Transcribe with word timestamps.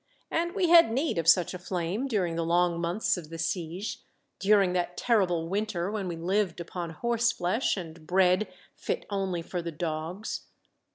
And 0.31 0.53
we 0.55 0.69
had 0.69 0.91
need 0.91 1.19
of 1.19 1.27
such 1.27 1.53
a 1.53 1.59
flame, 1.59 2.07
during 2.07 2.35
the 2.35 2.43
long 2.43 2.79
months 2.81 3.17
of 3.17 3.29
the 3.29 3.37
siege, 3.37 4.01
during 4.39 4.73
that 4.73 4.97
terrible 4.97 5.47
win 5.47 5.67
ter 5.67 5.91
when 5.91 6.07
we 6.07 6.15
lived 6.15 6.59
upon 6.59 6.89
horse 6.89 7.31
flesh 7.31 7.77
and 7.77 8.07
bread 8.07 8.51
fit 8.75 9.05
only 9.11 9.43
for 9.43 9.61
the 9.61 9.71
dogs. 9.71 10.47